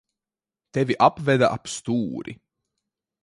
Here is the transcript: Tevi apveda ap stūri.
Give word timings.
Tevi 0.73 0.95
apveda 1.07 1.47
ap 1.57 1.69
stūri. 1.73 2.33